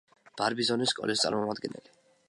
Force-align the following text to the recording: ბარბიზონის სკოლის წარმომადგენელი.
ბარბიზონის 0.41 0.95
სკოლის 0.95 1.23
წარმომადგენელი. 1.27 1.97